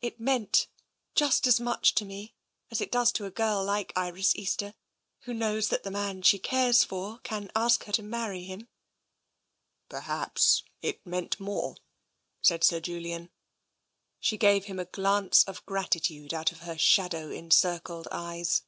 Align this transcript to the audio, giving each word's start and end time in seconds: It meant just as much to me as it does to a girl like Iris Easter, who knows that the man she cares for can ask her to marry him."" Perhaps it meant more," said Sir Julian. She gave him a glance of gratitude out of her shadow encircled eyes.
It 0.00 0.18
meant 0.18 0.68
just 1.14 1.46
as 1.46 1.60
much 1.60 1.94
to 1.96 2.06
me 2.06 2.34
as 2.70 2.80
it 2.80 2.90
does 2.90 3.12
to 3.12 3.26
a 3.26 3.30
girl 3.30 3.62
like 3.62 3.92
Iris 3.94 4.34
Easter, 4.34 4.72
who 5.24 5.34
knows 5.34 5.68
that 5.68 5.82
the 5.82 5.90
man 5.90 6.22
she 6.22 6.38
cares 6.38 6.82
for 6.82 7.18
can 7.18 7.50
ask 7.54 7.84
her 7.84 7.92
to 7.92 8.02
marry 8.02 8.42
him."" 8.42 8.68
Perhaps 9.90 10.62
it 10.80 11.06
meant 11.06 11.38
more," 11.38 11.76
said 12.40 12.64
Sir 12.64 12.80
Julian. 12.80 13.28
She 14.18 14.38
gave 14.38 14.64
him 14.64 14.78
a 14.78 14.86
glance 14.86 15.44
of 15.44 15.66
gratitude 15.66 16.32
out 16.32 16.52
of 16.52 16.60
her 16.60 16.78
shadow 16.78 17.30
encircled 17.30 18.08
eyes. 18.10 18.62